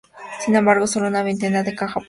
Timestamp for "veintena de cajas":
1.21-1.63